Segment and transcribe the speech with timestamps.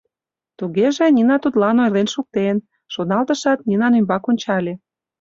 [0.57, 2.57] «Тугеже, Нина тудлан ойлен шуктен»,—
[2.93, 4.73] шоналтышат, Нинан ӱмбак ончале..